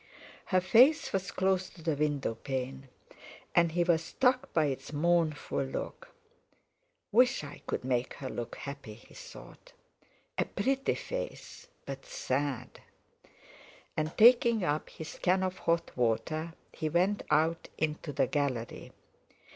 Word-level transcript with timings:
Her 0.45 0.61
face 0.61 1.13
was 1.13 1.29
close 1.29 1.69
to 1.69 1.83
the 1.83 1.95
window 1.95 2.33
pane, 2.33 2.89
and 3.53 3.73
he 3.73 3.83
was 3.83 4.03
struck 4.03 4.51
by 4.51 4.65
its 4.65 4.91
mournful 4.91 5.61
look. 5.63 6.09
"Wish 7.11 7.43
I 7.43 7.61
could 7.67 7.85
make 7.85 8.15
her 8.15 8.27
look 8.27 8.55
happy!" 8.55 8.95
he 8.95 9.13
thought. 9.13 9.73
"A 10.39 10.45
pretty 10.45 10.95
face, 10.95 11.67
but 11.85 12.03
sad!" 12.07 12.79
And 13.95 14.17
taking 14.17 14.63
up 14.63 14.89
his 14.89 15.19
can 15.19 15.43
of 15.43 15.59
hot 15.69 15.95
water 15.95 16.55
he 16.73 16.89
went 16.89 17.21
out 17.29 17.67
into 17.77 18.11
the 18.11 18.25
gallery. 18.25 18.93